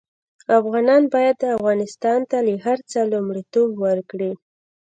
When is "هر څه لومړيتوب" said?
2.65-3.69